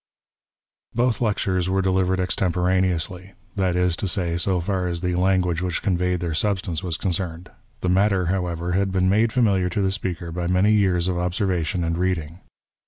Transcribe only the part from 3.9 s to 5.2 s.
to say, so far as the